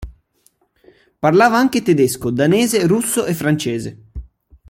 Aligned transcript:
Parlava 1.19 1.57
anche 1.57 1.83
tedesco, 1.83 2.31
danese, 2.31 2.87
russo 2.87 3.23
e 3.27 3.35
francese. 3.35 3.97